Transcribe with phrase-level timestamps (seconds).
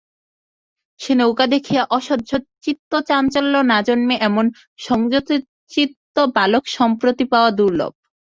[0.99, 2.31] সে নৌকা দেখিয়া অসহ্য
[2.63, 4.45] চিত্তচাঞ্চল্য না জন্মে এমন
[4.79, 7.91] সংযতচিত্ত বালক সম্প্রতি পাওয়া দুর্লভ।